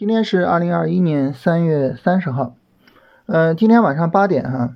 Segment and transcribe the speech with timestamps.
[0.00, 2.54] 今天是二零二一年三月三十号，
[3.26, 4.74] 呃，今天晚上八点哈，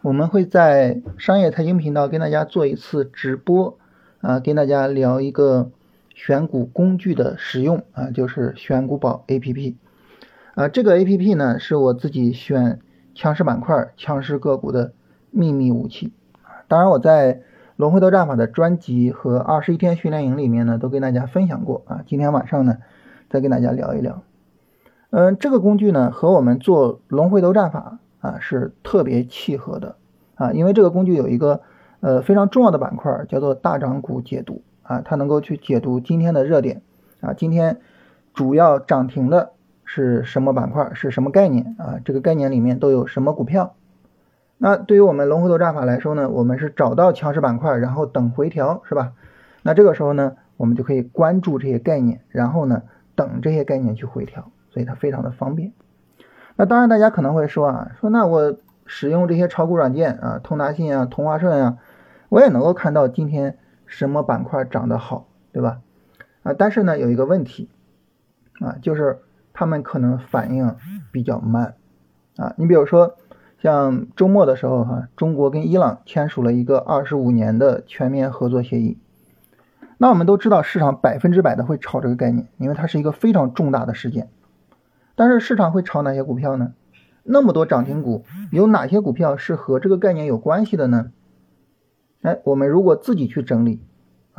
[0.00, 3.76] 我们会在商业财经频道跟大家做一次直播，
[4.22, 5.70] 啊，跟大家聊一个
[6.14, 9.76] 选股工具的使用啊，就是选股宝 A P P，
[10.54, 12.80] 啊，这个 A P P 呢是我自己选
[13.14, 14.94] 强势板块、强势个股的
[15.30, 16.14] 秘密武器，
[16.66, 17.42] 当然我在
[17.76, 21.82] 龙回头战法的专辑和二十一天训练营里面呢都跟大家分享过。
[21.86, 22.78] 啊，今天晚上呢
[23.28, 24.22] 再跟大家聊一聊。
[25.10, 29.96] 嗯，这个工具呢和我们做龙回头战法啊是特别契合的
[30.34, 31.60] 啊，因为这个工具有一个
[32.00, 36.82] 呃非常重要的板块叫做大涨股解读啊，它能够去解读今天的热点
[37.20, 37.80] 啊，今天
[38.34, 39.52] 主要涨停的
[39.84, 42.00] 是什么板块，是什么概念啊？
[42.04, 43.74] 这个概念里面都有什么股票？
[44.58, 49.12] 那对于我们龙回头战法来说呢，我们是找到强势板块，然后等回调，是吧？
[49.62, 52.82] 那这个时候呢，我们就可以关注这些概念，然后呢
[53.14, 54.50] 等这些概念去回调。
[54.76, 55.72] 所以它非常的方便。
[56.56, 61.78] 那当然，大家可能会说啊，说那我使用这些炒股软件啊，通达信啊，同花顺啊，
[62.28, 65.80] 我也能够看到今天什么板块涨得好，对吧？
[66.42, 67.70] 啊，但是呢，有一个问题
[68.60, 69.20] 啊，就是
[69.54, 70.76] 他们可能反应
[71.10, 71.76] 比较慢
[72.36, 72.52] 啊。
[72.58, 73.16] 你比如说，
[73.58, 78.98] 像周末的时候哈，中国跟伊朗签署了一个二十五年的全面合作协议。
[79.96, 84.28] 那我们都知道，市场百分之百的会炒这个概念，因为它是一个非常重大的事件。
[85.16, 86.74] 但是市场会炒哪些股票呢？
[87.24, 91.10] 那么多涨停股，有哪些股票是和这个概念有关系的呢？
[92.22, 93.80] 哎，我们如果自己去整理，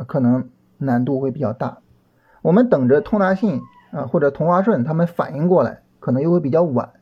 [0.06, 0.48] 可能
[0.78, 1.80] 难度会比较大。
[2.40, 6.92] 我们等着通达信啊或者同花顺他们反应过来，可能又会比较晚。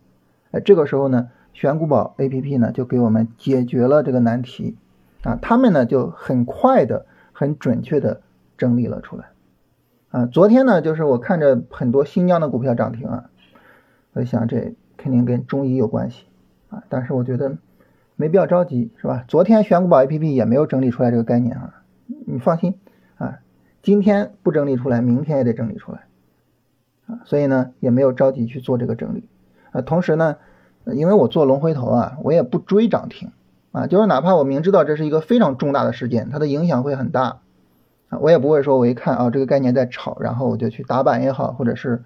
[0.51, 4.77] 哎，这个时候呢，选股宝 A P P 呢就给我们解决了这个难题
[5.23, 8.23] 啊，他们呢就很快的、很准确的
[8.57, 9.27] 整理了出来。
[10.09, 13.31] 啊，昨天呢就是我看着很多新疆的股票涨停啊。
[14.17, 16.25] 我想这肯定跟中医有关系
[16.71, 17.59] 啊，但是我觉得
[18.15, 19.27] 没必要着急，是吧？
[19.29, 21.83] 昨天选股宝 A P P 也没有整理出来这个概念啊，
[22.27, 22.79] 你放心
[23.19, 23.41] 啊，
[23.83, 26.07] 今天不整理出来，明天也得整理出来
[27.07, 29.29] 啊，所以呢也没有着急去做这个整理
[29.71, 29.83] 啊。
[29.83, 30.37] 同时呢，
[30.87, 33.33] 因为我做龙回头啊，我也不追涨停
[33.73, 37.41] 啊，就是哪怕我明知道这是一个非常重大的事件，它的影响会很大
[38.09, 42.03] 啊，我也不会说我一看啊这个概念在炒，然后我就去打板也好，或者是。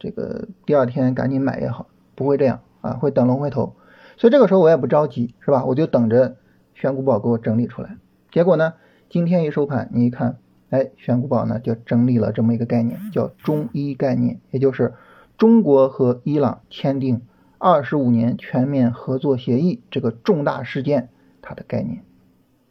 [0.00, 3.76] 这个第二天赶紧买也好，不会这样啊，会等龙回头，
[4.16, 5.66] 所以这个时候我也不着急，是吧？
[5.66, 6.36] 我就等着
[6.74, 7.98] 选股宝给我整理出来。
[8.32, 8.72] 结果呢，
[9.10, 10.38] 今天一收盘，你一看，
[10.70, 14.94] 哎，选股宝呢就整理了这么一个概念，叫中医概念，也就是
[15.36, 17.20] 中国和伊朗签订
[17.58, 21.10] 二十五年全面合作协议这个重大事件
[21.42, 22.02] 它的概念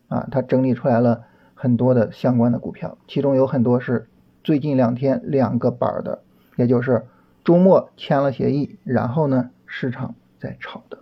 [0.08, 4.08] 啊，它整理出来了很多的相关的股票，其中有很多是
[4.44, 6.24] 最近两天两个板的，
[6.56, 7.06] 也就是。
[7.44, 11.00] 周末签了协议，然后呢，市场在炒的。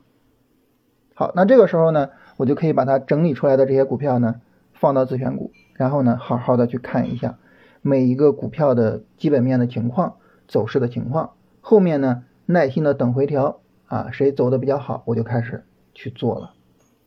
[1.14, 4.40] 好，那这个时候呢，我就可以把它整理出来的这些股票呢，
[4.74, 7.38] 放到自选股，然后呢，好好的去看一下
[7.81, 10.18] 每一个股票的基本面的情况、
[10.48, 11.31] 走势的情况。
[11.59, 16.54] 后面呢，耐心的等回调啊，谁走的比较好，我就开始去做了。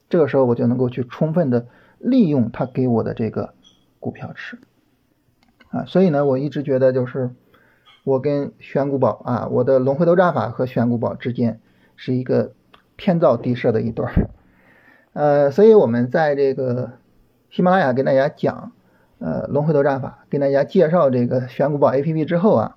[0.08, 1.68] 这个时候我就能够去充分的
[1.98, 3.54] 利用它给我的这个
[4.00, 4.58] 股票池
[5.70, 7.30] 啊，所以呢，我一直觉得就是。
[8.10, 11.60] 我跟选股宝啊，我的龙回头战法和选股宝之间
[11.94, 12.54] 是一个
[12.96, 14.30] 天造地设的一对儿，
[15.12, 16.90] 呃，所以我们在这个
[17.50, 18.72] 喜马拉雅跟大家讲
[19.20, 22.76] 呃龙回头战法，跟大家介绍这个选股宝 A P P 之后啊，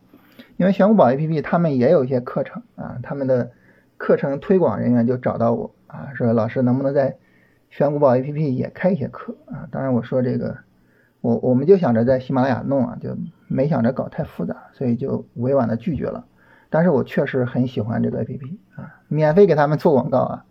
[0.57, 3.49] 因为选股宝 A P P 他们也有一些课程啊，他们的
[3.97, 7.17] 课程推广人员就找到我啊，说老师能不能在
[7.71, 9.67] 选股宝 A P P 也开一些课啊？
[9.71, 10.57] 当然我说这个。
[11.23, 13.15] 我我们就想着在喜马拉雅弄啊，就
[13.47, 16.25] 没想着搞太复杂，所以就委婉的拒绝了。
[16.69, 20.45] 但是我确实很喜欢这个 APP 啊，免费给他们做广告啊。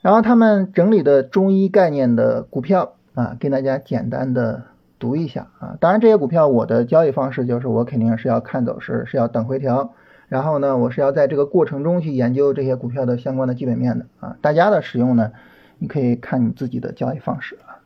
[0.00, 4.62] 然后他们整理的中医概念的股票啊，跟大家简单的
[4.98, 5.76] 读一下啊。
[5.78, 9.92] 当然这些股票我的交易方式就是我肯定是要看走势，是要等回调，
[10.28, 14.38] 然后呢我是要在这个过程中去研究这些股票的相关的基本面的啊。
[14.40, 15.32] 大家的使用呢，
[15.76, 17.83] 你可以看你自己的交易方式啊。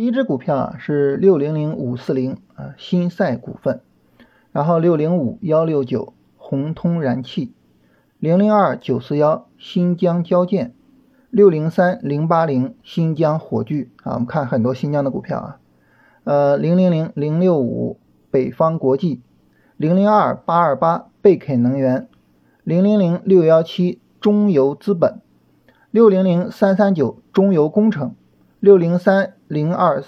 [0.00, 3.82] 第一只股票啊是六零零五四零啊新赛股份，
[4.50, 7.52] 然后六零五幺六九红通燃气，
[8.18, 10.72] 零零二九四幺新疆交建，
[11.28, 13.90] 六零三零八零新疆火炬。
[14.02, 15.58] 啊，我们看很多新疆的股票啊，
[16.24, 18.00] 呃零零零零六五
[18.30, 19.20] 北方国际，
[19.76, 22.08] 零零二八二八贝肯能源，
[22.64, 25.20] 零零零六幺七中油资本，
[25.90, 28.14] 六零零三三九中油工程。
[28.60, 30.04] 六零三零二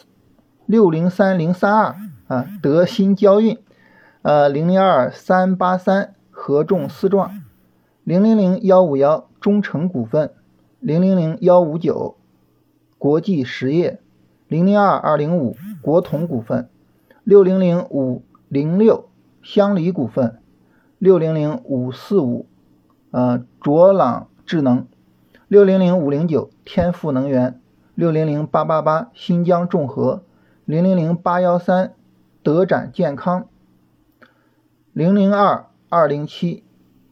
[0.67, 1.97] 六零三零三二
[2.29, 3.59] 啊，德新交运，
[4.23, 7.43] 呃零零二三八三合众思壮，
[8.05, 10.31] 零零零幺五幺中诚股份，
[10.79, 12.17] 零零零幺五九
[12.99, 13.99] 国际实业，
[14.47, 16.69] 零零二二零五国统股份，
[17.25, 19.09] 六零零五零六
[19.43, 20.39] 香里股份，
[21.00, 22.47] 六零零五四五
[23.11, 24.87] 呃卓朗智能，
[25.49, 27.61] 六零零五零九天赋能源，
[27.94, 30.23] 六零零八八八新疆众和，
[30.65, 31.94] 零零零八幺三
[32.43, 33.47] 德展健康。
[34.93, 36.65] 零零二二零七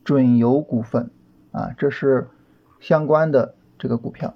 [0.05, 1.11] 准油股份
[1.51, 2.29] 啊，这是
[2.79, 4.35] 相关的这个股票，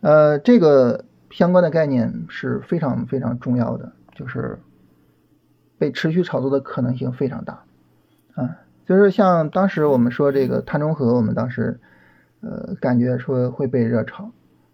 [0.00, 4.60] 呃，这个相关的概念是非常非常重要的，就是
[5.78, 7.64] 被持续炒作的可能性非常大
[8.34, 8.58] 啊。
[8.84, 11.78] 就是像当时我们说这个碳中和，我们当时
[12.40, 14.30] 呃感觉说会被热炒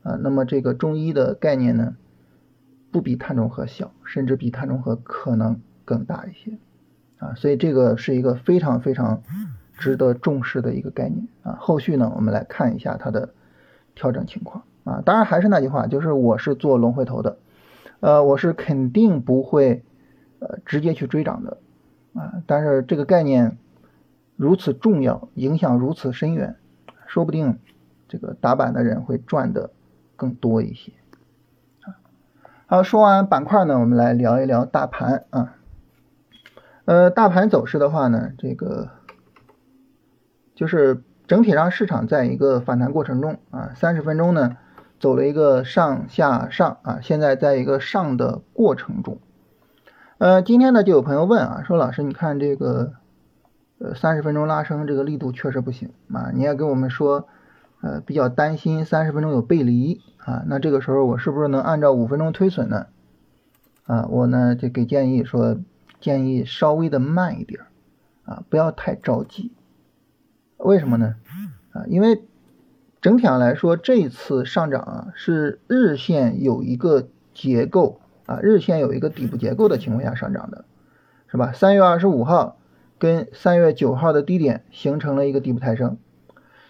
[0.08, 1.96] 啊，那么这个中医的概念呢，
[2.90, 6.52] 不比碳中和小，甚至比碳中和可能更大一些。
[7.18, 9.22] 啊，所以这个是一个非常非常
[9.76, 11.58] 值得重视的一个概念啊。
[11.60, 13.34] 后续呢，我们来看一下它的
[13.94, 15.02] 调整情况啊。
[15.04, 17.38] 当然还是那句话，就是我是做龙回头的，
[18.00, 19.82] 呃，我是肯定不会
[20.38, 21.58] 呃直接去追涨的
[22.14, 22.42] 啊。
[22.46, 23.58] 但是这个概念
[24.36, 26.54] 如此重要，影响如此深远，
[27.06, 27.58] 说不定
[28.06, 29.70] 这个打板的人会赚的
[30.18, 30.92] 更多一些。
[32.66, 35.54] 好，说完板块呢，我们来聊一聊大盘啊。
[36.84, 38.90] 呃，大盘走势的话呢，这个
[40.54, 44.56] 就是整体上市场在一个反弹过程中啊，三十分钟呢
[44.98, 49.18] 走了一个上下上啊，现在在一个上的过程中。
[50.18, 52.92] 呃，今天呢就有朋友问啊，说老师你看这个
[53.78, 57.28] 呃三十分钟拉升这个力度确实不行啊，你也跟我们说
[57.80, 62.86] 呃比较担心三十分钟有背离啊，那这个时候我是不是能按照五分钟推损呢？
[63.84, 65.58] 啊，我呢就给建议说。
[66.00, 67.62] 建议稍微的慢一点
[68.24, 69.50] 啊，不要太着急。
[70.56, 71.16] 为什么呢？
[71.72, 72.22] 啊，因为
[73.00, 80.66] 整体上来说，这次上涨啊是日线有一个结构啊，日线有一个底部结构的情况下上涨的，
[81.26, 81.50] 是吧？
[81.50, 82.58] 三月二十五号
[83.00, 85.98] 跟三月九号的低点形成了一个底部抬升。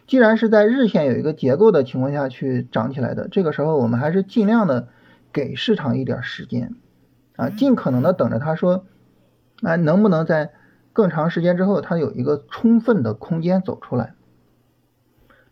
[0.09, 4.89] 既然是在日线有一个结构的情况下去涨起来的，这个时候我们还是尽量的
[5.33, 6.75] 给市场一点时间
[7.37, 8.85] 啊，尽可能的等着它说。
[9.61, 10.53] 哎能不能在
[10.93, 14.15] 更长时间之后，它有一个充分的空间走出来？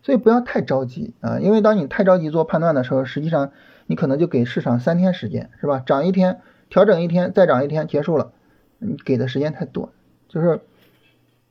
[0.01, 3.51] 所以不要太着急啊，因为当你太着急做判断的时候，实际上
[3.85, 5.83] 你可能就给市场三天时间，是吧？
[5.85, 6.39] 涨一天，
[6.69, 8.31] 调整一天，再涨一天，结束了，
[8.79, 9.89] 你给的时间太短。
[10.29, 10.61] 就是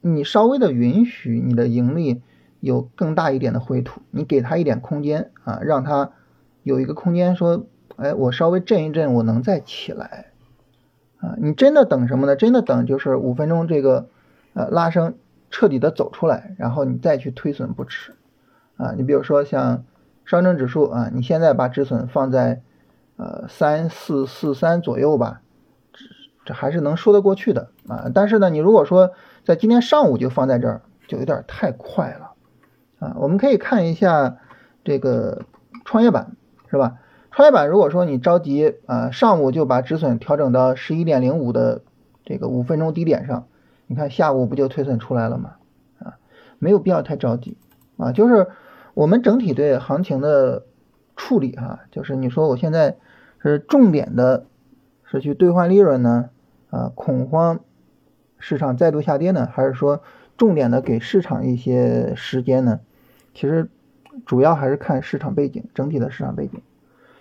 [0.00, 2.22] 你稍微的允许你的盈利
[2.66, 6.10] 有更大一点的回吐，你给他一点空间啊，让他
[6.64, 7.64] 有一个空间说，
[7.96, 10.26] 哎，我稍微震一震，我能再起来。
[11.20, 12.34] 啊，你真的等什么呢？
[12.34, 14.08] 真的等就是五分钟这个
[14.52, 15.14] 呃拉升
[15.48, 18.12] 彻底的走出来，然后你再去推损不迟。
[18.76, 19.84] 啊，你比如说像
[20.24, 22.60] 上证指数啊，你现在把止损放在
[23.16, 25.40] 呃三四四三左右吧，
[25.92, 26.04] 这
[26.46, 28.10] 这还是能说得过去的啊。
[28.12, 29.12] 但是呢，你如果说
[29.44, 32.25] 在今天上午就放在这儿，就有点太快了
[32.98, 33.16] 啊。
[33.18, 34.38] 我们可以看一下
[34.84, 35.42] 这个
[35.84, 36.36] 创业板，
[36.70, 36.98] 是吧？
[37.30, 41.82] 创业板，如果说你着急啊，上午就把止损调整到十一点零五的
[42.24, 43.46] 这个五分钟低点上，
[43.86, 45.56] 你看下午不就推损出来了吗？
[45.98, 46.16] 啊，
[46.58, 47.58] 没有必要太着急
[47.98, 48.12] 啊。
[48.12, 48.46] 就是
[48.94, 50.64] 我们整体对行情的
[51.14, 52.96] 处理哈，就是你说我现在
[53.42, 54.46] 是重点的
[55.04, 56.30] 是去兑换利润呢，
[56.70, 57.60] 啊，恐慌
[58.38, 60.00] 市场再度下跌呢，还是说
[60.38, 62.80] 重点的给市场一些时间呢？
[63.36, 63.68] 其实
[64.24, 66.62] 主要还是看市场背景，整体的市场背景。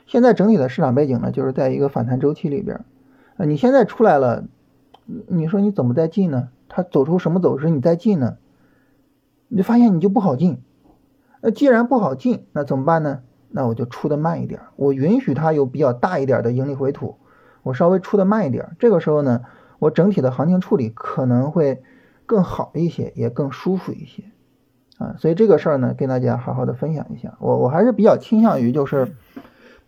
[0.08, 2.86] 现在整体的市场背景呢，就是在一个反弹周期里边，
[3.36, 4.46] 啊，你现在出来了，
[5.28, 6.48] 你说你怎么再进呢？
[6.70, 8.38] 它走出什么走势你再进呢？
[9.50, 10.62] 你发现你就不好进，
[11.42, 13.22] 那既然不好进，那怎么办呢？
[13.50, 17.18] 那我就出的慢一点，我允许它有比较大一点的盈利回吐，
[17.64, 19.42] 我稍微出的慢一点，这个时候呢，
[19.80, 21.84] 我整体的行情处理可能会
[22.26, 24.24] 更好一些，也更舒服一些，
[24.98, 29.16] 啊，所以这个事儿呢，跟大家好好的分享一下，我我还是比较倾向于就是。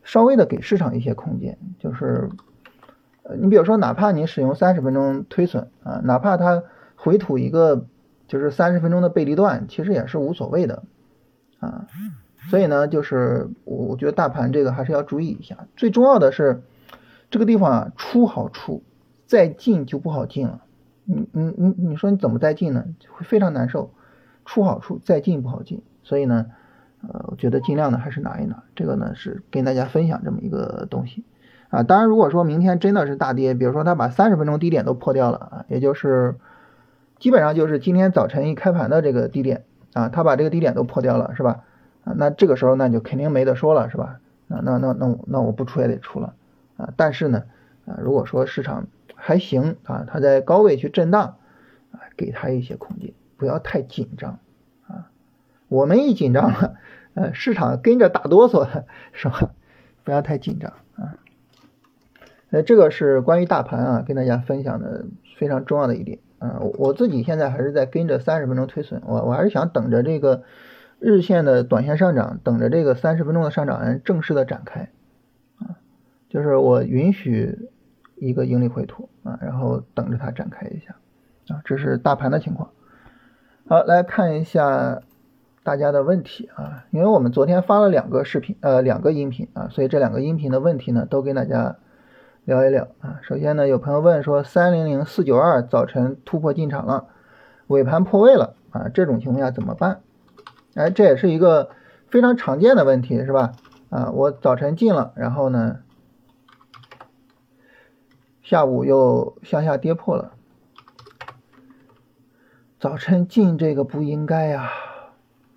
[0.04, 2.30] 稍微的给市场一些空间，就是，
[3.24, 6.64] 呃，你比如说，哪怕你使用三十分钟推损啊，哪怕它
[6.96, 7.84] 回吐一个
[8.26, 10.84] 就是三十分钟的背离段，其实也是无所谓的
[11.60, 11.88] 啊。
[12.50, 15.68] 所以呢，就是我我觉得大盘这个还是要注意一下。
[15.76, 16.62] 最重要的是
[17.30, 18.84] 这个地方啊，出好出，
[19.26, 20.62] 再进就不好进了。
[21.04, 22.86] 你你你你说你怎么再进呢？
[23.10, 23.92] 会非常难受。
[24.48, 26.48] 出好处再进不好进，所以呢。
[27.08, 31.24] 呃，我觉得尽量的还是拿一拿，这个呢是跟大家分享这么一个东西
[31.70, 31.84] 啊。
[31.84, 36.38] 当然，如果说明天真的是大跌，比如说它把三十分钟低点都破掉了啊，也就是
[37.20, 39.64] 基本上就是今天早晨一开盘的这个低点
[39.94, 41.64] 啊，它把这个低点都破掉了，是吧？
[42.04, 44.20] 啊，那这个时候那就肯定没得说了，是吧？
[44.48, 46.34] 那那那那那我不出也得出了
[46.78, 46.90] 啊。
[46.98, 47.44] 但是呢，
[47.86, 51.36] 啊，如果说市场还行啊，它在高位去震荡
[51.92, 54.40] 啊，给它一些空间，不要太紧张
[54.88, 55.10] 啊。
[55.70, 56.76] 我们一紧张了，
[57.14, 59.52] 呃，市场跟着打哆嗦，是吧？
[60.04, 61.18] 不要太紧张啊。
[62.50, 65.06] 呃，这个是关于大盘啊，跟大家分享的
[65.38, 66.60] 非常重要的一点啊。
[66.60, 70.44] 我自己现在还是在跟着三十分钟推损，我我还是想等着这个
[71.00, 74.90] 日线的短线上涨，等着这个三十分钟的上涨正式的展开
[75.60, 75.76] 啊，
[76.30, 77.70] 就是我允许
[78.16, 80.96] 一个盈利回吐啊，然后等着它展开一下
[81.54, 82.70] 啊，这是大盘的情况。
[83.70, 85.02] 好，来看一下
[85.64, 91.78] 大家的问题啊，因为我们昨天发了两个视频呃两个音频啊，所以这两个音频的问题呢都跟大家。
[92.46, 97.08] 聊一聊啊，首先呢，有朋友问说，三零零四九二早晨突破进场了，
[97.68, 100.00] 尾盘破位了啊，这种情况下怎么办？
[100.74, 101.72] 哎，这也是一个
[102.08, 103.52] 非常常见的问题，是吧？
[103.90, 105.80] 啊，我早晨进了，然后呢，
[108.42, 110.32] 下午又向下跌破了，
[112.80, 114.70] 早晨进这个不应该呀，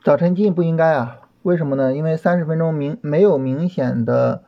[0.02, 1.94] 早晨进不应该啊，为什么呢？
[1.94, 4.42] 因为三十分钟明没有明显的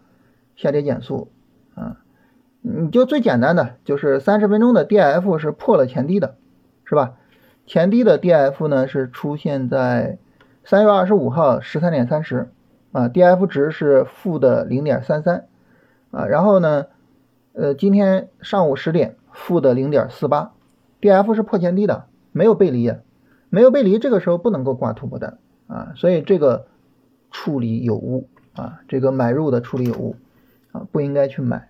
[0.56, 1.28] 下跌减速
[1.74, 1.98] 啊。
[2.62, 6.36] 你就最简单的就是三十分钟的 D F 是破了前低的，
[6.86, 7.16] 是吧？
[7.66, 10.16] 前低的 D F 呢是出现在
[10.64, 12.48] 三月二十五号十三点三十
[12.92, 15.44] 啊，D F 值是负的零点三三
[16.10, 16.86] 啊，然后呢，
[17.52, 20.52] 呃，今天上午十点负的零点四八
[21.02, 22.92] ，D F 是破前低的，没有背离，
[23.48, 26.66] 没有背离，这个时候不能够挂突破单啊，所以这个
[27.30, 30.16] 处理有误啊，这个买入的处理有误
[30.72, 31.68] 啊，不应该去买。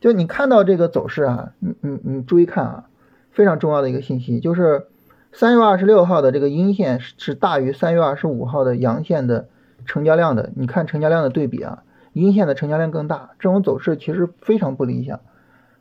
[0.00, 2.88] 就你看到这个走势啊，你你你注意看啊，
[3.30, 4.86] 非常重要的一个信息就是
[5.32, 9.48] 三月二十六号的这个阴线是大于三月二十五号的阳线的
[9.84, 10.52] 成交量的。
[10.56, 15.20] 你看成交量的对比啊，阴线的成交量更大，这种走势其实非常不理想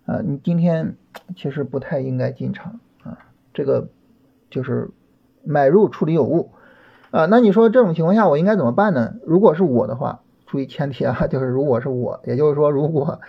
[0.06, 0.22] 啊。
[0.24, 0.96] 你今天
[1.36, 3.18] 其实不太应该进场啊，
[3.54, 3.88] 这个
[4.50, 4.89] 就是
[5.44, 6.51] 买入处理有误
[7.12, 7.25] 啊。
[7.25, 9.15] 那你说这种情况下我应该怎么办呢？
[9.25, 13.20] 如果是我的话，注意前提啊， 就是如果是我，也就是说如果。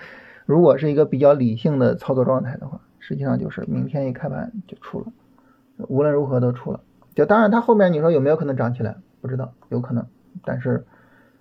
[0.47, 5.07] 如果是一个比较理性的操作状态的话，实际上就是明天一开盘就出了，
[5.87, 6.81] 无论如何都出了。
[7.15, 10.07] 就当然它后面你说有没有可能涨起来，不知道，有可能，
[10.45, 10.85] 但是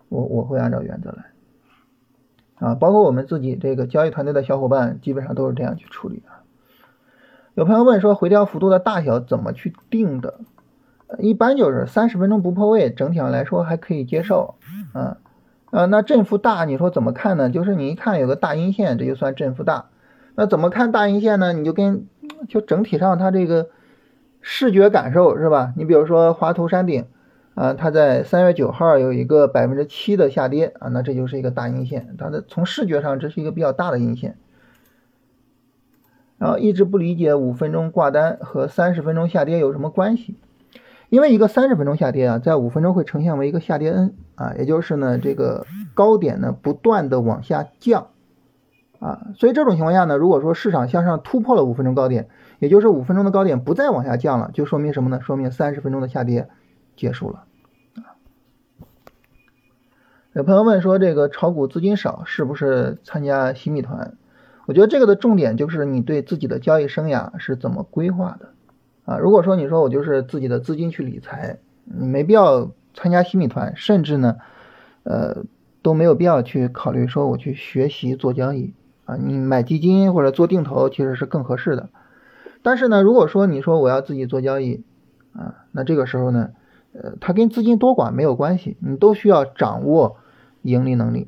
[0.09, 1.25] 我我会按照原则来
[2.59, 2.75] 啊。
[2.75, 6.38] 包括我们自己这个交易团队的小伙伴，基本上都是这样去处理啊。
[7.59, 10.35] 有朋友问说回调幅度的大小怎么去定的？
[11.17, 14.55] 一般就是三十分钟不破位，整体上来说还可以接受
[14.93, 15.17] 啊。
[15.69, 17.49] 啊，那振幅大，你说怎么看呢？
[17.49, 19.87] 就是你一看有个大阴线，这就算振幅大。
[20.35, 21.51] 那怎么看大阴线呢？
[21.51, 22.07] 你就跟
[22.47, 23.67] 就整体上它这个
[24.39, 25.73] 视觉感受是吧？
[25.75, 27.07] 你比如说华图山顶
[27.55, 34.37] 啊，它在三月九号有一个百分之七的下跌啊，那这就是一个大阴线，它的从视觉上这是一个比较大的阴线。
[36.39, 40.35] 然后一直不理解五分钟挂单和三十分钟下跌有什么关系？
[41.09, 48.07] 因为一个三十分钟下跌啊，在五分钟会呈现为一个下跌 N 啊，也就是呢，这个高点呢不断的往下降
[48.99, 52.29] 啊，所以这种情况下呢，如果说市场向上突破了五分钟高点，
[52.59, 55.19] 也就是五分钟的高点不再往下降了，就说明什么呢？
[55.19, 56.47] 说明三十分钟的下跌
[56.95, 57.43] 结束了。
[60.33, 64.13] 有朋友问说，这个炒股资金少是不是参加新米团？
[64.69, 68.49] 我觉得这个的重点就是你对自己的交易生涯是怎么规划的。
[69.03, 74.35] 啊，如果说你说我就是自己的资金去理财，你没必要参加新米团，甚至呢，
[75.01, 75.43] 呃，
[75.81, 81.89] 都没有必要去考虑说我去学习做交易啊，你买基金或者做定投其实是更合适的。
[82.61, 84.83] 但是呢，如果说你说我要自己做交易
[85.33, 86.51] 啊，那这个时候呢，
[86.93, 90.17] 呃，它跟资金多寡没有关系，你都需要掌握
[90.61, 91.27] 盈利能力。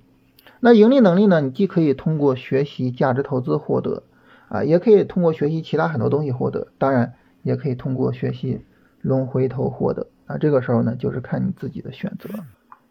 [0.62, 4.04] 那盈利能力呢，你既可以通过学习价值投资获得
[4.48, 6.68] 啊，也可以通过学习其他很多东西获得。
[6.78, 7.16] 当然。
[7.44, 8.62] 也可以通过学习
[9.02, 12.30] 龙回头获得啊，这个时候呢，就是看你自己的选择。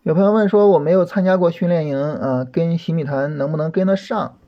[0.03, 4.39] 有朋友问说，我没有参加过训练营啊，跟洗米团能不能跟得上？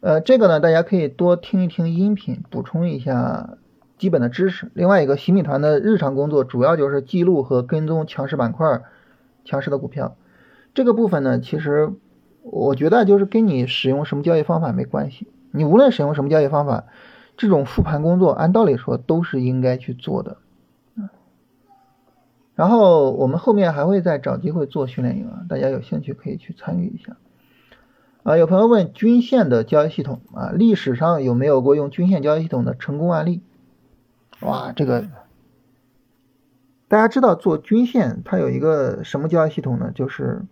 [0.00, 3.58] 呃，这个呢，大家可以多听一听音频，补充一下
[3.98, 4.70] 基本的知识。
[4.72, 8.80] 另外一个，洗米团的日常工作主要就是记录和跟踪强势板块、
[9.44, 10.16] 强势的股票。
[10.72, 11.90] 这个部分呢，其实
[12.52, 15.28] 我觉得就是跟你使用什么交易方法没关系。
[15.50, 16.84] 你无论使用什么交易方法。
[17.40, 20.38] 这种复盘工作，按道理说都是应该去做的，
[22.56, 27.16] 然后我们后面还会再找机会做训练营啊，大家有兴趣可以去参与一下。
[28.24, 33.40] 啊，有朋友问均线的交易系统啊，历史上有没有过用均线交易系统的成功案例？
[34.40, 35.04] 哇，这个
[36.88, 39.92] 大家知道做均线它有一个什么交易系统呢？
[39.94, 40.42] 就是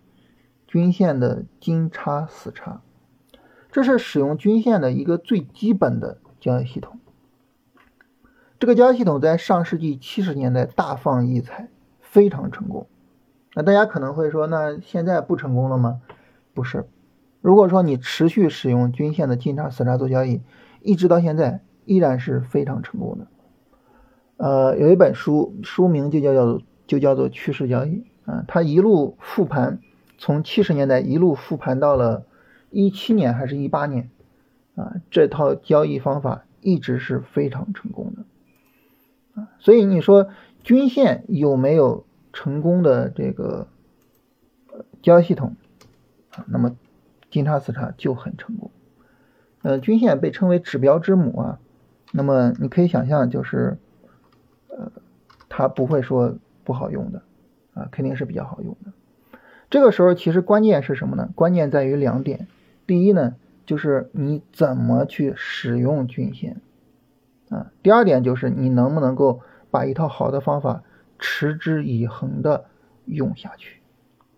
[0.66, 2.82] 均线的金叉死叉，
[3.70, 6.98] 这是使用均线的一个最基本的交易系统。
[8.58, 11.68] 这个交易系统在上世纪七十年代大放异彩，
[12.00, 12.86] 非常成功。
[13.54, 16.00] 那大家可能会说，那现在不成功了吗？
[16.54, 16.86] 不是，
[17.40, 20.40] 如果说你持续使用均线的金叉死叉做交易，
[20.80, 23.26] 一直到现在依然是非常成功的。
[24.38, 29.80] 呃，有一本书，书名就叫叫就叫做趋势交易啊，它一路复盘，
[30.18, 32.24] 从七十年代一路复盘到了
[32.70, 34.10] 一七年还是一八年
[34.74, 40.28] 啊，这套交易方法一直是非常成功的啊，所以你说
[40.62, 43.68] 均线有没有成功的这个
[45.02, 45.56] 交易系统
[46.30, 46.44] 啊？
[46.48, 46.76] 那么
[47.30, 48.70] 金叉死叉就很成功，
[49.62, 51.60] 呃，均线被称为指标之母啊。
[52.12, 53.78] 那么你可以想象，就是
[54.68, 54.90] 呃，
[55.48, 57.22] 它不会说不好用的
[57.74, 58.92] 啊，肯定是比较好用的。
[59.76, 61.28] 这个时候其实关键是什么呢？
[61.34, 62.46] 关键在于两点。
[62.86, 63.34] 第一呢，
[63.66, 66.62] 就是你怎么去使用均线
[67.50, 67.66] 啊。
[67.82, 69.40] 第二点就是你能不能够
[69.70, 70.82] 把一套好的方法
[71.18, 72.64] 持之以恒的
[73.04, 73.82] 用下去。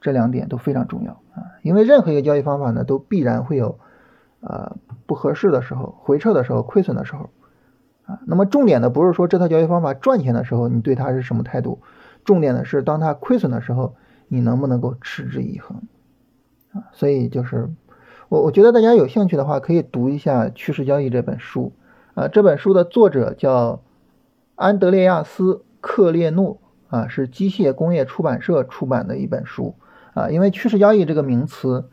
[0.00, 3.78] 这两点都非常重要啊，因为任何一个交易方法呢，都必然会有
[4.40, 4.74] 啊
[5.06, 7.30] 不合适的时候，回撤的时候，亏损的时候
[8.06, 8.18] 啊。
[8.26, 11.78] 那么重点的不是说这套交易方法赚钱的时候你对它是什么态度，
[12.24, 13.94] 重点的是当它亏损的时候，
[14.28, 15.82] 你能不能够持之以恒
[16.72, 16.88] 啊？
[16.92, 17.68] 所以就是
[18.28, 21.72] 我我觉得大家有兴趣的话，可以读一下《趋势交易》这本书
[22.14, 22.28] 啊。
[22.28, 23.82] 这本书的作者叫
[24.54, 26.58] 安德烈亚斯·克列诺
[26.88, 29.74] 啊，是机械工业出版社出版的一本书。
[30.14, 31.84] 啊，因为趋势交易这个名词，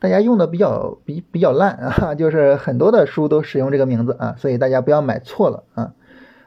[0.00, 5.94] 大家用的比较比比较烂啊， 就是很多的书都使用这个名字啊，所以大家不要买错了啊。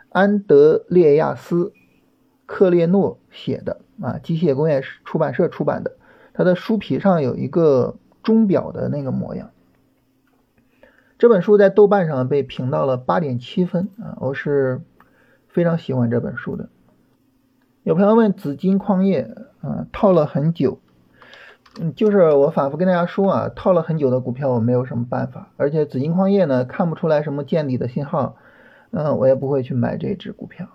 [0.10, 1.66] 安德烈亚斯·
[2.46, 5.98] 克列诺写的啊，机械工业出版社出版的，
[6.34, 9.52] 它的书皮上有一个钟表的那个模样。
[11.18, 14.82] 这本书在豆瓣上被评到了八点七分啊，我是
[15.48, 16.68] 非常喜欢这本书的。
[17.84, 20.80] 有朋友问紫金矿业啊，套了很久。
[21.80, 28.38] 嗯，就是我反复跟大家说啊，套了很久的股票我没有什么办法，而且紫金矿业呢看不出来什么见底的信号，
[28.92, 30.68] 嗯，我也不会去买这只股票。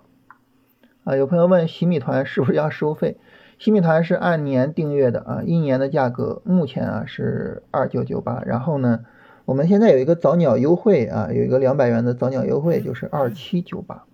[1.11, 3.19] 啊，有朋友问洗米团是不是要收费？
[3.59, 9.05] 洗米团是按年订阅的啊，一年的价格目前啊是二九九八，然后呢，
[9.45, 14.05] 我们现在有一个早鸟优惠啊，有一个两百元的早鸟优惠就是二七九八。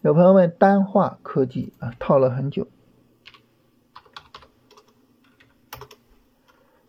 [0.00, 2.66] 有朋友问丹化科技啊，套了很久。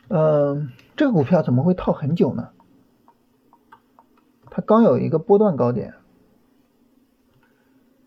[0.07, 2.49] 嗯，这个股票怎么会套很久呢？
[4.73, 5.93] 刚有一个波段高点。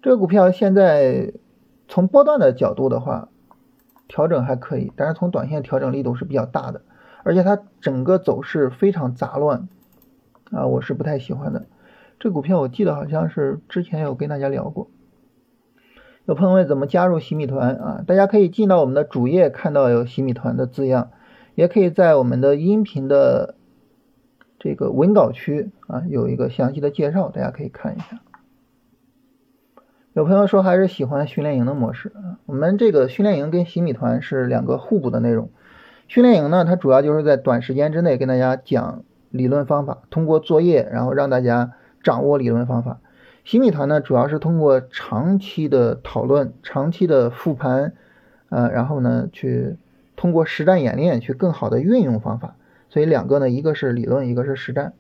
[0.03, 1.33] 这个股票现在
[1.89, 3.29] 从波段的角度的话，
[4.07, 6.83] 调整还可以，但是从短线调整力度是比较大的，
[7.25, 9.69] 而且它整个走势非常杂乱
[10.53, 11.67] 啊，我是不太喜欢的。
[12.21, 14.89] 这股票我记得好像是之前有跟大家聊过。
[16.25, 18.05] 有朋友问怎么加入洗米团啊？
[18.07, 21.11] 大家可以进到我们的主页，看到有洗米团的字样，
[21.57, 23.56] 也可以在我们的音频的
[24.67, 28.21] 这个文稿区啊有一个详细的介绍，大家可以看一下。
[30.13, 35.51] 有朋友说还是喜欢训练营的模式啊，我们这个训练营跟洗米团是两个互补的内容。
[36.09, 42.99] 训练营呢，它主要就是在短时间之内跟大家讲理论方法，通过作业，然后让大家掌握理论方法。
[43.45, 47.93] 洗米团呢，主要是通过长期的讨论、长期的复盘，
[48.49, 49.77] 呃，然后呢，去
[50.17, 52.57] 通过实战演练去更好的运用方法。
[52.89, 54.95] 所以两个呢，一个是理论，一个是实战。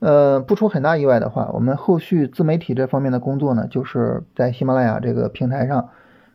[0.00, 5.90] 呃，不出很大意外的话，我们后续自媒体这方面的工作呢，就是在喜马拉雅这个平台上，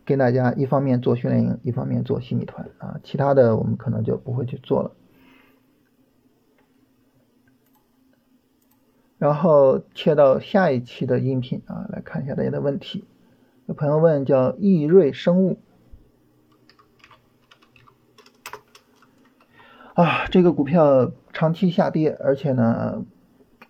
[0.06, 4.92] 跟大家一方面做训练营，一方面做洗米团啊，其他的我们可能就不会去做了。
[9.18, 13.06] 然后切到下一期的音频啊，来看一下大家的问题。
[13.68, 15.58] 有朋友问叫易瑞生物
[19.94, 23.04] 啊，这个股票长期下跌，而且呢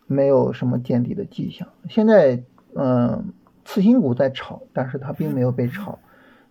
[0.08, 1.68] 没有什么见底的迹象。
[1.90, 2.44] 现在
[2.76, 3.34] 嗯，
[3.66, 6.00] 次新股在炒，但是它并没有被炒，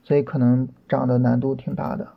[0.03, 2.09] 所以可能涨的难度挺大的。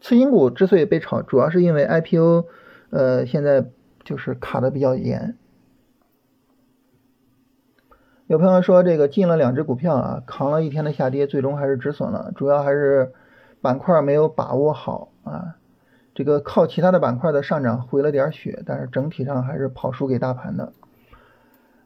[0.00, 2.46] 次新股之所以被炒，主要是因为 IPO
[2.90, 3.66] 呃现在
[4.02, 5.36] 就是卡的比较严。
[8.26, 13.12] 有朋友说，这个进了两只股票啊，扛了一天的下跌，最终还是止损了，主要还是
[13.60, 15.56] 板块没有把握好啊。
[16.14, 20.72] 这个靠其他的板块的上涨回了点血，但是整体上还是跑输给大盘的。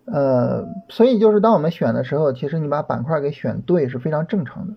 [0.04, 4.74] 呃，所以就是当我们选的时候，其实你把板块给选对是非常正常的。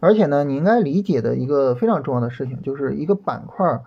[0.00, 3.80] 而且呢，你应该理解的一个非常重要的事情，就是一个板块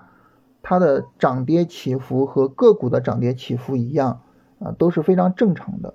[0.62, 4.22] 它的涨跌起伏和个股的涨跌起伏一样
[4.60, 5.94] 啊，都是非常正常的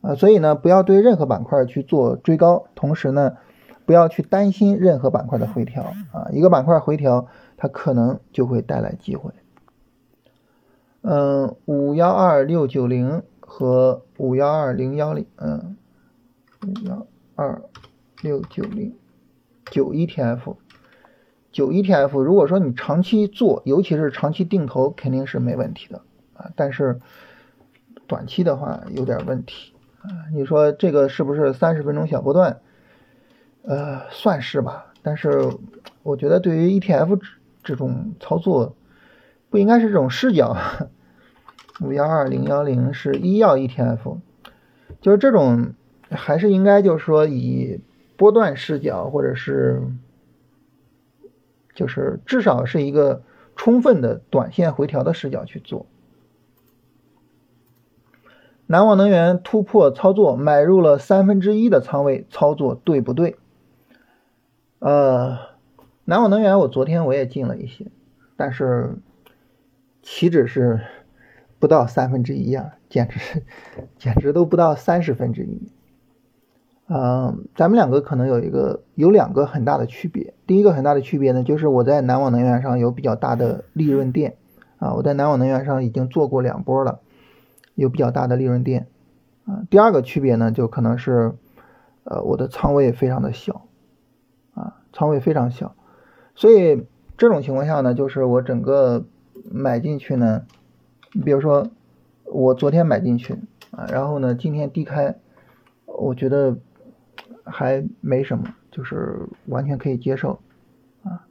[0.00, 0.14] 啊。
[0.14, 3.36] 所以呢，不要对任何板块去做追高，同时呢，
[3.84, 6.28] 不要去担心任何板块的回调啊。
[6.32, 7.28] 一个板块回调。
[7.56, 9.30] 它可能就会带来机会。
[11.02, 15.76] 嗯，五幺二六九零和五幺二零幺零，嗯，
[16.66, 17.62] 五幺二
[18.22, 18.92] 六九零
[19.70, 20.56] 九 ETF，
[21.52, 26.02] 九 ETF，如果说你长期做，尤其是长期定投，肯定是没问题的
[26.34, 26.50] 啊。
[26.56, 27.00] 但是
[28.08, 30.10] 短期的话有点问题啊。
[30.32, 32.60] 你说这个是不是三十分钟小波段？
[33.62, 34.92] 呃，算是吧。
[35.02, 35.56] 但是
[36.02, 37.20] 我觉得对于 ETF。
[37.66, 38.76] 这种操作
[39.50, 40.56] 不应该是这种视角。
[41.80, 44.18] 五幺二零幺零是医药 ETF，
[45.00, 45.74] 就是这种
[46.08, 47.80] 还是应该就是说以
[48.16, 49.82] 波段视角，或者是
[51.74, 53.24] 就是至少是一个
[53.56, 55.86] 充分的短线回调的视角去做。
[58.66, 63.36] 南网能源突破操作，买入了三分之一的仓位，操作对不对？
[64.78, 65.55] 呃。
[66.08, 67.88] 南网能源，我昨天我也进了一些，
[68.36, 68.96] 但是
[70.02, 70.80] 岂止是
[71.58, 73.42] 不到三分之一啊，简直是
[73.98, 75.72] 简直都不到三十分之一。
[76.86, 80.32] 嗯，咱们两个可能有一个有两个很大的区别。
[80.46, 84.36] 第一个很大的区别呢，就是我在南网能源上有比较大的利润垫
[84.78, 87.00] 啊，我在南网能源上已经做过两波了，
[87.74, 88.86] 有比较大的利润垫
[89.44, 89.66] 啊。
[89.70, 91.34] 第二个区别呢，就可能是
[92.04, 93.66] 呃我的仓位非常的小
[94.54, 95.74] 啊，仓位非常小。
[96.36, 99.04] 所以这种情况下呢，就是我整个
[99.50, 100.42] 买进去呢，
[101.24, 101.66] 比如说
[102.24, 103.34] 我昨天买进去
[103.70, 105.16] 啊，然后呢今天低开，
[105.86, 106.56] 我觉得
[107.44, 110.40] 还没什么，就是完全可以接受
[111.02, 111.24] 啊。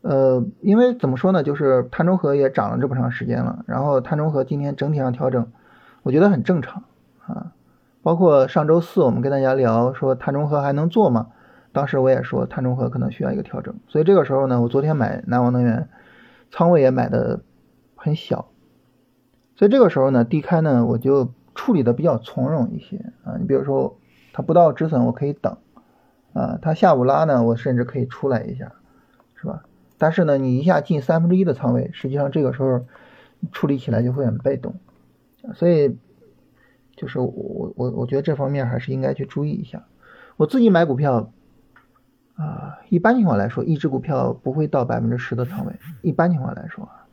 [0.00, 5.46] 呃，因为怎么说呢，就是碳中和也涨了这么长时间了，然后碳中和今天整体上调整，
[6.02, 6.82] 我觉得很正常
[7.26, 7.52] 啊。
[8.02, 11.28] 包括上周四我们跟大家聊说碳中和还能做吗？
[11.72, 15.88] 当时我也说碳中和可能需要一个调整，所以这个时候呢，我昨天买南王能源，
[16.50, 17.40] 仓位也买的
[17.94, 18.50] 很小，
[19.56, 23.38] 所以这个时候呢，低开呢我就处理的比较从容一些啊。
[23.38, 23.98] 你比如说
[24.34, 25.56] 它不到止损我可以等
[26.34, 28.72] 啊，它下午拉呢我甚至可以出来一下，
[29.34, 29.64] 是吧？
[29.96, 32.84] 但是呢你一下进三分之一的仓位，实际上这个时候
[33.50, 34.74] 处理起来就会很被动，
[35.54, 35.96] 所以
[36.96, 39.86] 就是我我我觉得这方面还是应该去注意一下。
[40.36, 41.32] 我自己买股票。
[42.34, 45.74] 啊，一般情况来说，一只股票不会到百分之十的仓位。
[46.00, 47.06] 一般情况来说啊，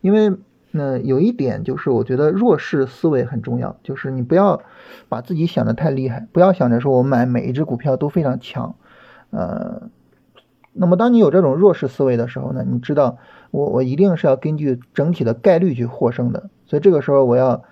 [0.00, 0.36] 因为
[0.72, 4.60] 那有一点就是，我觉得弱势思维很重要，就是你不要
[5.08, 8.74] 把自己想的太厉害，不要想着说我买每一只股票都非常强。
[9.30, 9.88] 呃，
[10.72, 13.18] 那么当你有这种弱势思维的时候呢，你知道
[13.50, 17.62] 我我一定是要根据整体的概率去获胜的，所以这个时候我要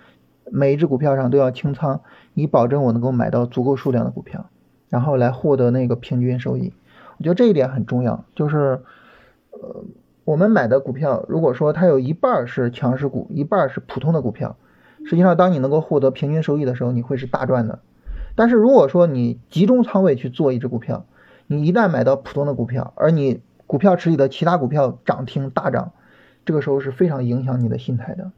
[0.51, 2.01] 每一只股票上都要清仓，
[2.33, 4.47] 以保证我能够买到足够数量的股票，
[4.89, 6.73] 然后来获得那个平均收益。
[7.25, 8.83] 我觉得这一点很重要，就是，
[9.53, 9.83] 呃，
[10.27, 14.59] 我们买的股票，如果说它有一半是强势股，一半是普通的股票，
[15.07, 17.79] 实际上当你能够获得平均收益的时候，你会是大赚的。
[18.37, 21.07] 但是如果说你集中仓位去做一只股票，
[21.47, 25.93] 你一旦买到普通的股票，而你股票池里的其他股票涨停大涨，
[26.45, 28.33] 这个时候是非常影响你的心态的。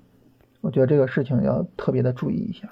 [0.61, 2.68] 我觉得这个事情要特别的注意一下。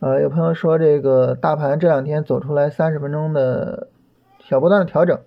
[0.00, 3.86] 呃，有朋友说这个大盘这两天走出来三十分钟的。
[4.48, 5.22] 小波段的调整，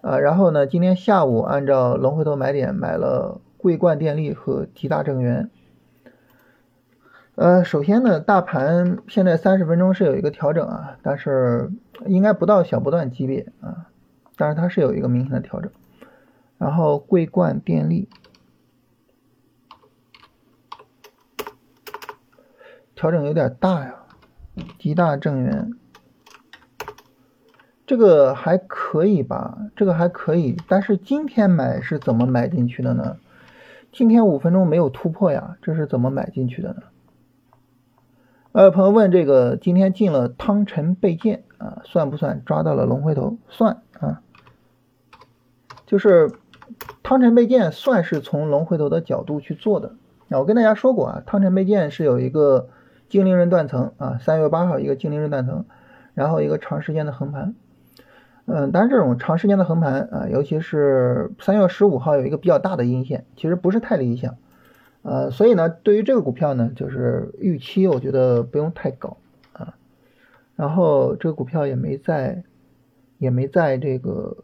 [0.00, 5.48] 啊，然后呢，今天下午按照龙回头买点买了桂冠电力和吉大正源。
[7.36, 11.70] 呃，首先呢，大盘现在三十分钟是有一个调整啊，但是
[12.06, 13.86] 应该不到小波段级别啊，
[14.34, 15.70] 但是它是有一个明显的调整。
[16.58, 18.08] 然后桂冠电力
[22.96, 23.94] 调整有点大呀，
[24.80, 25.70] 吉大正源。
[27.88, 33.16] 这个还可以吧，这个还可以，但是今天买是怎么买进去的呢？
[33.90, 36.82] 今天五分钟没有突破呀，这是怎么买进去的呢？
[38.52, 43.38] 呃，朋友问这个今天进了汤臣倍健啊，算不算抓到了龙回头？
[43.48, 44.20] 算啊，
[45.86, 46.30] 就是
[47.02, 49.94] 汤臣倍健算是从龙回头的角度去做的。
[50.28, 52.68] 啊我跟大家说过啊，汤臣倍健是有一个
[53.08, 55.64] 精灵人断层啊，三月八号一个精灵人断层，
[56.12, 57.54] 然后一个长时间的横盘。
[58.50, 64.36] 嗯，当然这种长时间的横盘啊，尤其是三月十五号有一个比较大的阴线，其实不是太理想。
[65.02, 69.18] 呃，所以呢，对于这个股票呢，就是预期我觉得不用太高
[69.52, 69.76] 啊。
[70.56, 72.42] 然后这个股票也没在，
[73.18, 74.38] 也没在这个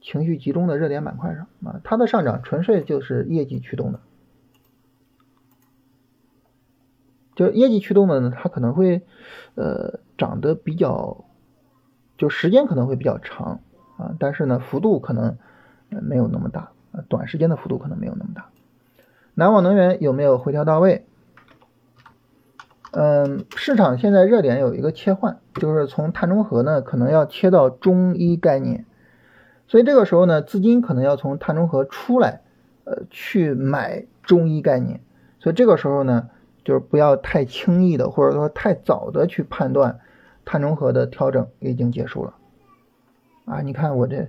[0.00, 4.00] 情绪集中的热点板块上啊，它的上涨纯粹就是业绩驱动的。
[7.34, 9.02] 就业绩驱动的呢，它可能会
[9.56, 11.26] 呃涨得比较。
[12.20, 13.60] 就时间可能会比较长
[13.96, 15.38] 啊，但是呢，幅度可能
[15.88, 18.50] 没有那么大啊，短时间的幅度可能没有那么大。
[19.32, 21.06] 南网能源有没有回调到位？
[22.90, 28.84] 嗯，市场现在热点有一个切换，就是从碳中和呢，可能要切到中医概念，
[29.66, 32.42] 所以这个时候呢，资金可能要从碳中和出来，
[32.84, 35.00] 呃，去买中医概念，
[35.38, 36.28] 所以这个时候呢，
[36.64, 40.00] 就是不要太轻易的，或者说太早的去判断。
[40.44, 42.34] 碳中和的调整已经结束了，
[43.44, 44.28] 啊，你看我这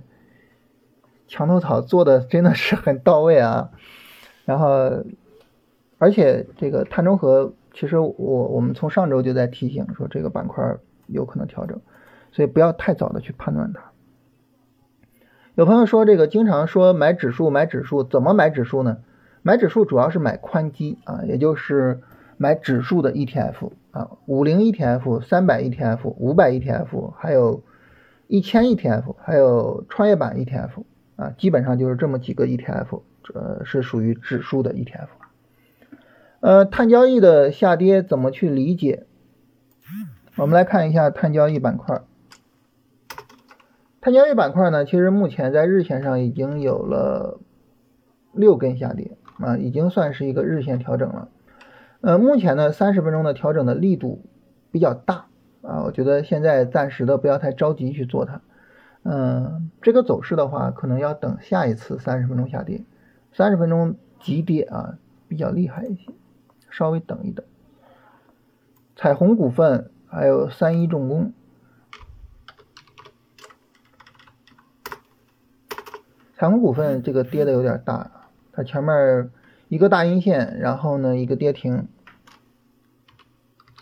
[1.26, 3.70] 墙头草做的真的是很到位啊，
[4.44, 5.04] 然后，
[5.98, 11.80] 而且这个碳中和，其实我我们从上周就在提醒说这个板块有可能调整，
[12.30, 13.92] 所以不要太早的去判断它。
[15.54, 18.98] 有朋友说这个经常说买指数买指数，怎么买指数呢？
[19.42, 22.00] 买指数主要是买宽基啊，也就是
[22.36, 23.70] 买指数的 ETF。
[23.92, 27.62] 啊，五零 ETF、三百 ETF、五百 ETF，还有
[28.26, 30.84] 一千 ETF，还有创业板 ETF，
[31.16, 33.02] 啊，基本上就是这么几个 ETF，
[33.34, 35.08] 呃，是属于指数的 ETF。
[36.40, 39.06] 呃，碳交易的下跌怎么去理解？
[40.36, 42.00] 我们来看一下碳交易板块。
[44.00, 47.38] 碳交易板块呢，其实目前在日线上已经有了
[48.32, 51.28] 六根下跌，啊，已经算是一个日线调整了。
[52.02, 54.24] 呃，目前呢，三十分钟的调整的力度
[54.72, 55.26] 比较大
[55.62, 58.40] 啊，我觉得现在暂时的不要太着急去做它。
[59.04, 62.82] 嗯，这个走势的话，可能要等下一次三十分钟下跌，
[63.32, 66.12] 三十分钟急跌啊，比较厉害一些，
[66.70, 67.46] 稍微等一等。
[68.96, 71.32] 彩虹股份还有三一重工，
[76.36, 78.10] 彩虹股份这个跌的有点大，
[78.52, 79.30] 它前面。
[79.72, 81.88] 一个大阴线，然后呢，一个跌停。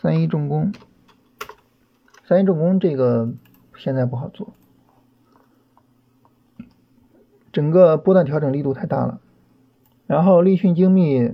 [0.00, 0.72] 三一重工，
[2.24, 3.32] 三一重工这个
[3.76, 4.52] 现在不好做，
[7.50, 9.20] 整个波段调整力度太大了。
[10.06, 11.32] 然后立讯精密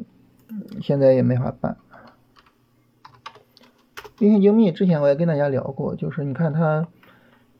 [0.81, 1.77] 现在也没法办。
[4.19, 6.89] 立讯精密之前我也跟大家聊过，就是你看它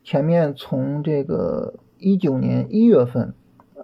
[0.03, 3.35] 前面从这个一九年一月份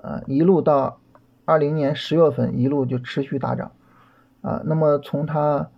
[0.03, 1.02] 啊一路到。
[1.45, 3.73] 二零年十月份一路就持续大涨，
[4.43, 5.71] 啊，那么从它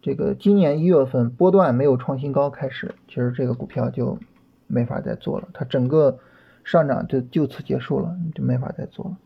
[0.00, 4.18] 这个今年一月份波段没有创新高开始，其实这个股票就
[4.66, 6.18] 没法再做了，它整个
[6.64, 9.16] 上涨就就此结束了，就没法再做了。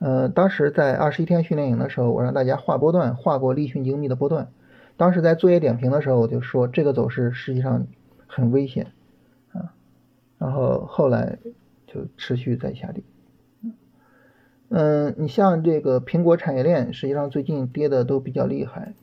[0.00, 4.48] 呃，当时在二十一天训练营的时候，我让大家画波段，画过立讯精密的波段，
[4.96, 7.86] 当时在作业点评的时候我就说这个走势实际上
[8.26, 8.92] 很危险
[9.52, 9.72] 啊，
[10.38, 11.38] 然后后来
[11.86, 13.04] 就持续在下跌。
[14.74, 18.94] 嗯，你像这个苹果产业链，实际上最近跌的都比较厉害。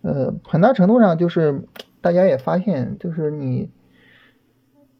[0.00, 1.64] 呃，很大程度上就是
[2.00, 3.70] 大家也发现，就是你，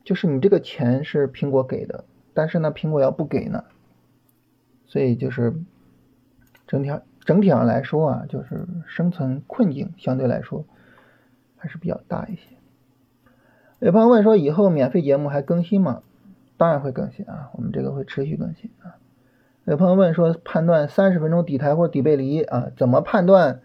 [0.04, 2.04] 就是你这个钱是苹果给的，
[2.35, 3.64] 但是呢，苹果要不给呢，
[4.85, 5.54] 所以就是
[6.66, 6.90] 整体
[7.24, 10.66] 整体上来说啊，就是生存困境相对来说
[11.56, 12.42] 还是比较大一些。
[13.78, 16.02] 有朋友问说，以后免费节目还更新吗？
[16.59, 19.00] 当然会更新啊，我们这个会持续更新啊。
[19.64, 23.61] 有朋友问说，判断三十分钟底台或底背离啊，怎么判断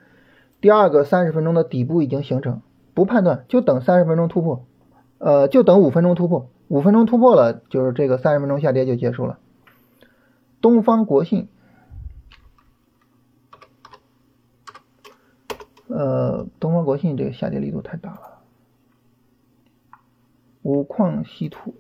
[0.62, 2.62] 第二个三十分钟的底部已经形成？
[2.94, 4.66] 不判断，就等三十分钟突破，
[5.18, 9.40] 呃，就等五分钟突破，五分钟突破了，就是这个三十分钟下跌就结束了。
[10.62, 11.48] 东方国信，
[15.88, 18.42] 呃，东方国信这个下跌力度太大了。
[20.62, 21.74] 五矿稀土。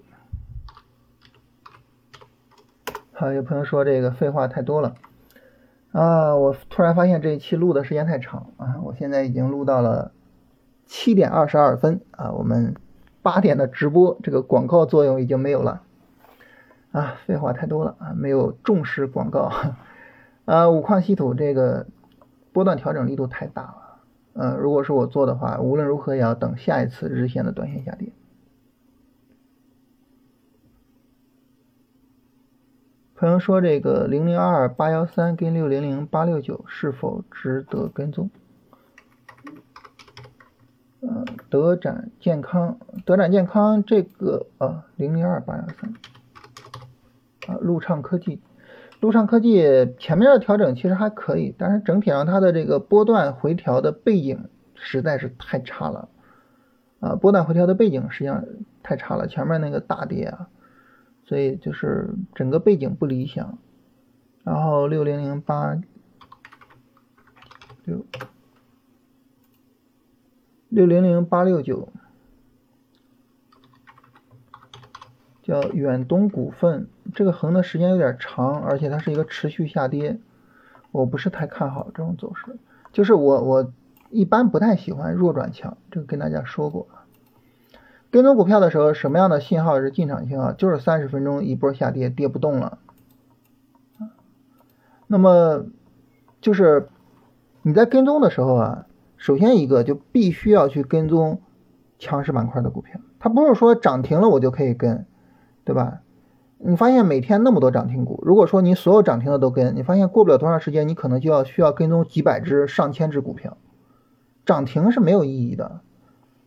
[3.17, 4.95] 好，有朋友说这个废话太多了
[5.93, 6.35] 啊！
[6.35, 8.75] 我突然发现这一期录的时间太长啊！
[8.83, 10.11] 我现在已经录到了
[10.85, 12.33] 七点二十二分啊！
[12.33, 12.75] 我们
[13.21, 15.83] 八点的直播这个广告作用已经没有了
[16.91, 17.15] 啊！
[17.25, 18.11] 废话太多了啊！
[18.13, 19.49] 没有重视广告
[20.43, 20.69] 啊！
[20.69, 21.87] 五矿稀土这个
[22.51, 23.99] 波段调整力度太大了，
[24.33, 28.09] 嗯，如果是我做的话，无论如何也要等下一次日线的短线下跌。
[33.17, 38.29] 朋友说：“这个零零二八幺三跟六零零八六九是否值得跟踪？”
[40.99, 45.93] 嗯，德展健康，德展健康这个啊，零零二八幺三
[47.47, 48.41] 啊，路畅科技，
[48.99, 56.09] 路畅科技前面的调整其实还可以，但是整体上它的这个波段回调的背景实在是太差了
[56.99, 58.43] 啊，波段回调的背景实际上
[58.83, 60.49] 太差了，前面那个大跌啊，
[61.25, 63.57] 所以就是整个背景不理想。
[64.43, 65.79] 然后六零零八
[67.83, 68.05] 六。
[70.67, 71.87] 六零零八六九
[75.41, 80.19] 叫远东股份，这个横的时间有点长，而且它是一个持续下跌，
[80.91, 82.57] 我不是太看好这种走势。
[82.91, 83.71] 就是我我
[84.09, 86.89] 一般不太喜欢弱转强，这个跟大家说过。
[88.15, 90.53] 跟踪股票的时候，什么样的信号是进场信号？
[90.53, 92.77] 就是三十分钟一波下跌，跌不动了。
[95.05, 95.65] 那么
[96.39, 96.87] 就是
[97.61, 98.85] 你在跟踪的时候啊。
[99.17, 101.41] 首先一个就必须要去跟踪
[101.99, 105.05] 强势板块的股票，它不是说涨停了我就可以跟，
[105.65, 105.99] 对吧？
[106.57, 113.57] 你发现每天那么多涨停股，如果说你所有涨停的都跟，你发现过不了多长时间，你可能就要需要跟踪几百只、上千只股票，
[114.45, 115.81] 涨停是没有意义的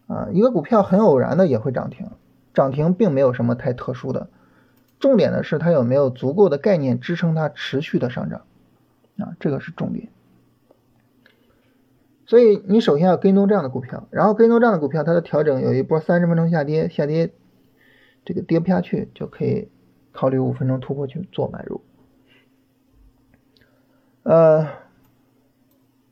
[0.09, 0.29] 啊。
[0.33, 2.11] 一个股票很偶然的也会涨停，
[2.53, 4.29] 涨停并没有什么太特殊的，
[4.99, 8.43] 重点的是它有没有足够的概念支撑它持续的上涨
[9.19, 10.09] 啊，这个是重点。
[12.27, 17.33] 所以你首先要跟踪这样的股票，然后跟踪这样的股票，它的调整有一波三十分钟下跌，下跌
[18.25, 19.71] 这个跌不下去，就可以
[20.13, 21.81] 考虑五分钟突破去做买入。
[24.25, 24.69] 呃，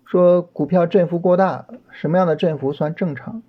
[0.07, 3.43] 说股票振幅过大，什么样的振幅算正常？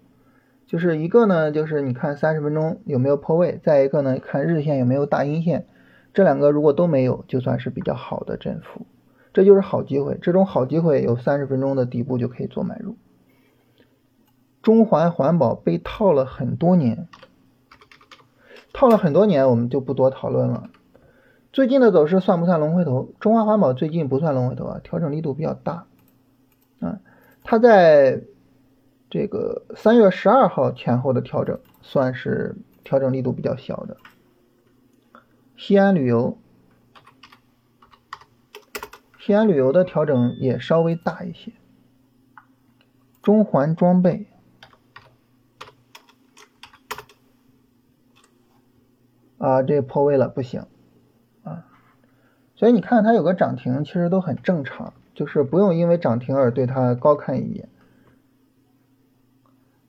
[0.67, 5.65] 就是一个呢，就是你看三十分钟有没有破位，再一个呢，看日线有没有大阴线，
[6.13, 8.85] 这两个如果都没有，就算是比较好的振幅。
[9.33, 12.95] 这就是好机会，这种好机会有三十分钟的底部就可以做买入。
[14.61, 17.07] 中环环保被套了很多年，
[18.73, 20.69] 套了很多年，我们就不多讨论了。
[21.53, 23.13] 最近的走势算不算龙回头？
[23.19, 25.85] 中华环保最近不算龙回头啊，调整力度比较大
[26.81, 26.99] 啊。
[27.43, 28.23] 它在
[29.09, 33.97] 这个三月十二号前后的调整，算是调整力度比较小的。
[35.55, 36.37] 西安旅游。
[39.19, 41.51] 西安旅游的调整也稍微大一些。
[43.21, 44.27] 中环装备
[49.37, 50.65] 啊，这破位了，不行
[51.43, 51.65] 啊。
[52.55, 57.67] 所以你看它有个涨停，其实都很正常，就是不用因为涨停而对它高看一眼。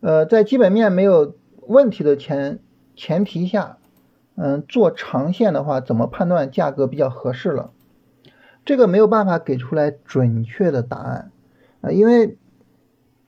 [0.01, 1.35] 呃，在基本面没有
[1.67, 2.61] 问题的前
[2.95, 3.79] 前提下，
[4.37, 7.71] 嗯，做长线的话，怎么判断价格比较合适了？
[8.65, 11.31] 这个没有办法给出来准确的答案
[11.81, 12.37] 啊，因为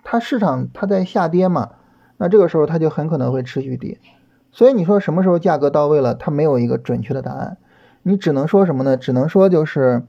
[0.02, 1.70] 它市场它在下跌嘛，
[2.18, 3.98] 那这个时候它就很可能会持续跌，
[4.52, 7.56] 所以你说什么时候价格到位了，它没有一个准确的答案，
[8.02, 8.96] 你只能说什么呢？
[8.96, 10.02] 只能说就是，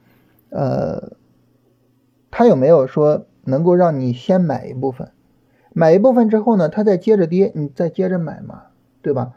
[0.49, 1.13] 呃，
[2.29, 5.11] 它有没有说能够让你先买一部分，
[5.73, 8.63] 买一部分之后呢，它再接着跌，你再接着买嘛，
[9.01, 9.33] 对吧？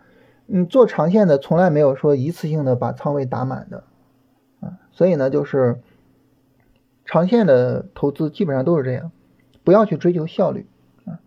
[0.46, 3.84] 你做长线的从来没有说一次性的把仓位打满的
[4.60, 4.78] 啊。
[4.92, 5.80] 所以呢，就是
[7.04, 9.10] 长线的投资基本上都是这样，
[9.62, 10.66] 不要去追求效率
[11.06, 11.20] 啊。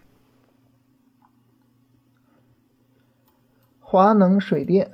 [3.80, 4.92] 华能水电，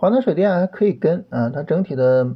[0.00, 2.34] 华能水电还可以跟啊，它整体的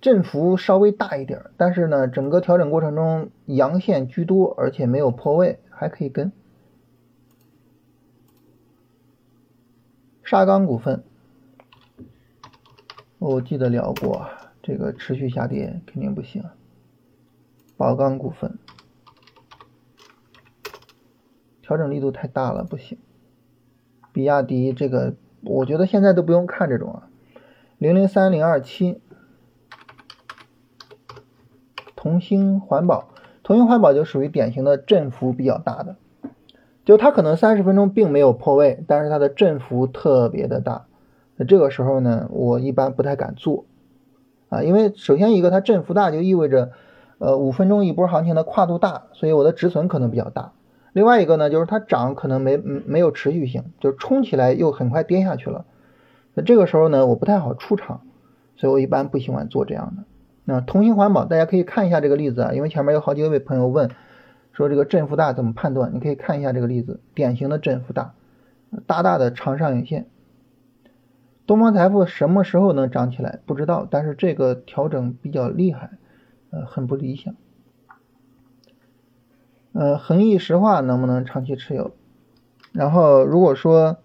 [0.00, 6.32] 振幅稍微大一点，但是呢，整个调整过程中阳线居多，而且没有破位，还可以跟。
[10.24, 11.04] 沙钢股份，
[13.18, 14.30] 我记得聊过，
[14.62, 16.42] 这个持续下跌肯定不行。
[17.76, 18.58] 宝钢股份，
[21.60, 22.96] 调整力度太大了，不行。
[24.10, 27.08] 比亚迪这个，我觉得现在都不用看这种啊。
[27.78, 29.00] 零零三零二七，
[31.96, 33.08] 同心环保，
[33.42, 35.96] 同心环保就属于典型的振幅比较大的。
[36.84, 40.86] 就它可能三十分钟并没有破位，但是它的振幅特别的大，
[41.36, 43.64] 那这个时候呢，我一般不太敢做
[44.48, 46.72] 啊，因为首先一个它振幅大就意味着，
[47.18, 50.52] 呃五分钟一波行情的跨度大，所以我的止损可能比较大。
[50.92, 55.64] 另外一个呢，就是它涨可能没没有持续性，就冲起来又很快跌下去了，
[56.34, 58.02] 那这个时候呢，我不太好出场，
[58.56, 60.04] 所以我一般不喜欢做这样的。
[60.44, 63.90] 那同心环保大家可以看一下这个例子啊，因为前面有好几位朋友问。
[64.54, 65.94] 说这个振幅大怎么判断？
[65.94, 68.12] 你可以看一下这个例子，典型的振幅大，
[68.86, 70.08] 大大的长上影线。
[71.46, 73.38] 东方财富什么时候能涨起来？
[73.46, 75.92] 不知道，但是这个调整比较厉害，
[76.50, 77.34] 呃，很不理想。
[79.72, 81.92] 呃，恒逸石化能不能长期持有？
[82.72, 83.98] 然后如果说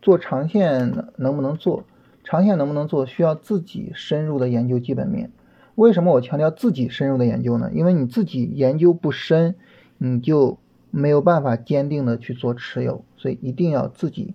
[0.00, 1.84] 做长线能不能做？
[2.22, 3.04] 长线能不能做？
[3.04, 5.30] 需要自己深入的研究基本面。
[5.74, 7.70] 为什么我强调自己深入的研究呢？
[7.72, 9.56] 因为你自己研究不深，
[9.98, 10.58] 你就
[10.90, 14.34] 没有办法坚定的去做持有，所以一定要自己。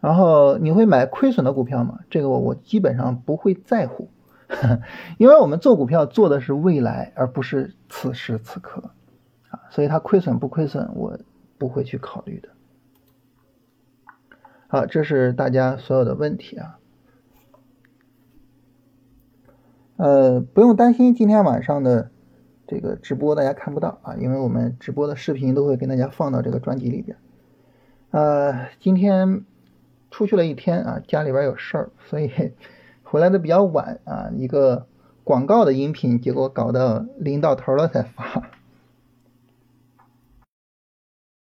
[0.00, 2.00] 然后你会买亏损的股票吗？
[2.10, 4.08] 这个我我基本上不会在乎，
[5.18, 8.90] 因为我们做股票做的是未来，而不是此时此刻
[9.50, 11.18] 啊，所以它亏损不亏损，我
[11.58, 12.48] 不会去考虑的。
[14.68, 16.78] 好，这是大家所有的问题啊。
[19.96, 22.10] 呃，不用担心今天晚上的
[22.66, 27.16] 这个直播大家看不到啊，因为我们直播的视频都会跟大家放到这个专辑里边。
[28.10, 29.44] 呃，今天。
[30.14, 32.30] 出去了一天啊，家里边有事儿，所以
[33.12, 34.30] 回来的比较晚啊。
[34.38, 34.86] 一个
[35.22, 38.48] 广告的音频，结果搞到临到头了才发。